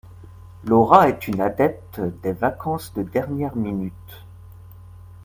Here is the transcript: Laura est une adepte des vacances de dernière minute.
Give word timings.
Laura 0.63 1.09
est 1.09 1.27
une 1.27 1.41
adepte 1.41 2.01
des 2.23 2.31
vacances 2.31 2.91
de 2.95 3.03
dernière 3.03 3.55
minute. 3.55 4.25